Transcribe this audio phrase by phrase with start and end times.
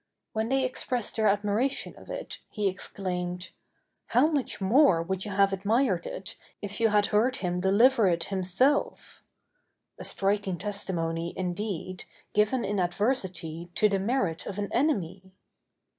[0.33, 6.07] When they expressed their admiration of it, he exclaimed:—"How much more would you have admired
[6.07, 9.21] it, if you had heard him deliver it himself;"
[9.99, 15.33] a striking testimony, indeed, given in adversity, to the merit of an enemy!